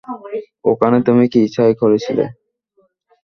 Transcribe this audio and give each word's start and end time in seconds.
ওখানে 0.65 0.97
তুমি 1.07 1.25
কি 1.33 1.41
ছাই 1.53 1.71
করছিলে? 1.81 2.25